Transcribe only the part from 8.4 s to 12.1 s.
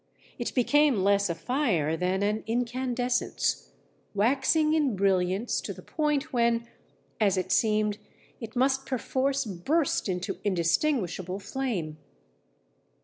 must perforce burst into indistinguishable flame.